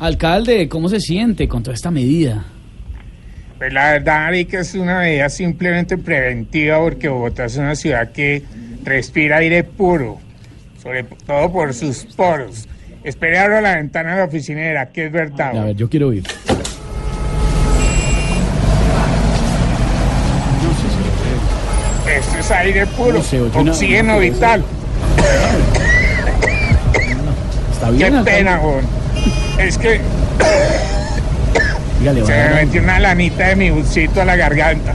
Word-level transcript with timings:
Alcalde, 0.00 0.66
¿cómo 0.68 0.88
se 0.88 0.98
siente 0.98 1.46
con 1.46 1.62
toda 1.62 1.74
esta 1.74 1.90
medida? 1.90 2.46
Pues 3.58 3.70
la 3.70 3.92
verdad, 3.92 4.20
Marica, 4.24 4.60
es 4.60 4.74
una 4.74 5.00
medida 5.00 5.28
simplemente 5.28 5.98
preventiva 5.98 6.78
porque 6.78 7.08
Bogotá 7.08 7.44
es 7.44 7.56
una 7.58 7.76
ciudad 7.76 8.10
que 8.10 8.42
respira 8.82 9.36
aire 9.36 9.62
puro, 9.62 10.18
sobre 10.82 11.02
todo 11.04 11.52
por 11.52 11.74
sus 11.74 12.06
poros. 12.16 12.66
Espere 13.04 13.38
abro 13.38 13.60
la 13.60 13.76
ventana 13.76 14.12
de 14.12 14.16
la 14.20 14.24
oficinera, 14.24 14.90
que 14.90 15.06
es 15.06 15.12
verdad. 15.12 15.56
A 15.58 15.64
ver, 15.66 15.76
yo 15.76 15.90
quiero 15.90 16.08
oír. 16.08 16.24
Esto 22.08 22.38
es 22.38 22.50
aire 22.50 22.86
puro, 22.86 23.20
No 23.62 23.70
oxígeno 23.70 24.14
no, 24.14 24.20
vital. 24.20 24.64
¿Está 27.72 27.86
Qué 27.86 27.92
bien, 27.92 28.14
alcalde? 28.14 28.30
pena, 28.30 28.58
Juan. 28.58 28.99
Es 29.58 29.78
que 29.78 30.00
Dígale, 32.00 32.24
se 32.24 32.32
me 32.32 32.48
metió 32.54 32.82
una 32.82 32.98
lanita 32.98 33.48
de 33.48 33.56
mi 33.56 33.70
bolsito 33.70 34.22
a 34.22 34.24
la 34.24 34.36
garganta. 34.36 34.94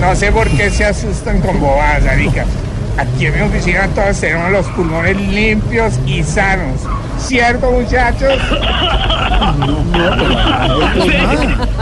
No 0.00 0.14
sé 0.14 0.30
por 0.30 0.48
qué 0.48 0.70
se 0.70 0.84
asustan 0.84 1.40
con 1.40 1.58
bobadas, 1.60 2.06
Arica. 2.06 2.44
Aquí 2.96 3.26
en 3.26 3.34
mi 3.34 3.40
oficina 3.42 3.88
todos 3.94 4.20
tenemos 4.20 4.50
los 4.52 4.66
pulmones 4.68 5.16
limpios 5.16 5.94
y 6.06 6.22
sanos. 6.22 6.80
¿Cierto, 7.18 7.70
muchachos? 7.70 8.34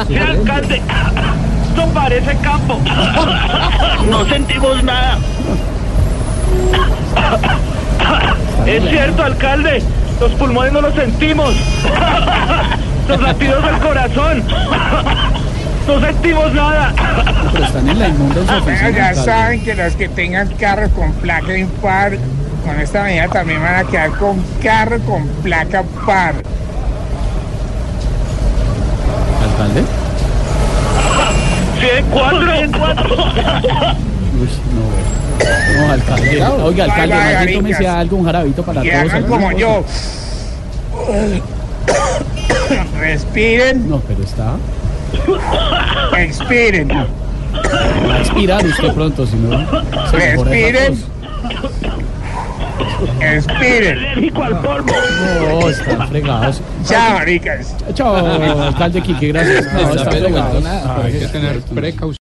Sí, 0.08 0.16
alcalde. 0.16 0.82
Esto 1.68 1.86
parece 1.92 2.36
campo. 2.38 2.80
No 4.08 4.24
sentimos 4.26 4.82
nada. 4.82 5.18
Es 8.66 8.82
cierto, 8.88 9.22
alcalde. 9.22 9.82
Los 10.20 10.32
pulmones 10.32 10.72
no 10.72 10.80
los 10.80 10.94
sentimos. 10.94 11.54
Los 13.08 13.20
latidos 13.20 13.64
del 13.64 13.78
corazón. 13.78 14.42
No 15.86 16.00
sentimos 16.00 16.52
nada. 16.52 16.92
Pero 17.52 17.64
están 17.64 17.88
en 17.88 17.98
la 18.00 18.08
inmunda 18.08 18.42
Ya 18.90 19.14
saben 19.14 19.62
que 19.62 19.72
los 19.76 19.94
que 19.94 20.08
tengan 20.08 20.48
carro 20.54 20.90
con 20.90 21.12
placa 21.12 21.56
impar, 21.56 22.18
con 22.64 22.80
esta 22.80 23.04
medida 23.04 23.28
también 23.28 23.62
van 23.62 23.76
a 23.76 23.84
quedar 23.84 24.10
con 24.18 24.44
carro 24.60 24.98
con 25.02 25.28
placa 25.44 25.84
par. 26.04 26.34
¿Alcalde? 29.44 29.84
104. 31.78 32.56
104 32.56 34.15
no. 34.74 35.86
No, 35.86 35.92
alcalde. 35.92 36.42
Oiga, 36.62 36.84
alcalde, 36.84 37.14
más 37.14 37.44
bien 37.46 37.58
tómese 37.58 37.88
algo, 37.88 38.16
un 38.16 38.24
jarabito 38.24 38.62
para 38.62 38.84
Y 38.84 38.90
todos. 38.90 39.02
hagan 39.04 39.22
como 39.24 39.52
yo. 39.52 39.84
Respiren, 43.00 43.88
No, 43.88 44.00
pero 44.00 44.22
está. 44.22 44.56
expiren. 46.18 46.88
Va 46.88 48.14
a 48.14 48.18
expirar 48.20 48.64
usted 48.66 48.92
pronto, 48.92 49.26
si 49.26 49.36
no. 49.36 49.58
se 50.10 50.16
Respiren. 50.16 51.04
Expiren. 53.20 53.98
Alérgico 53.98 54.42
al 54.42 54.60
polvo. 54.60 54.92
No, 55.60 55.68
están 55.68 56.08
fregados. 56.08 56.60
Chao, 56.84 57.14
maricas. 57.14 57.74
Chao, 57.94 58.16
alcalde 58.62 59.00
Quique, 59.02 59.28
gracias. 59.28 59.72
No, 59.72 59.94
Está 59.94 60.10
pero 60.10 60.26
hay 61.04 61.12
que 61.18 61.26
tener 61.28 61.60
precaución. 61.62 62.14